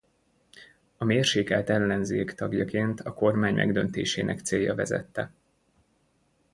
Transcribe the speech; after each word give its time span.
A 0.97 1.03
Mérsékelt 1.05 1.69
Ellenzék 1.69 2.31
tagjaként 2.31 2.99
a 3.01 3.13
kormány 3.13 3.55
megdöntésének 3.55 4.39
célja 4.39 4.75
vezette. 4.75 5.31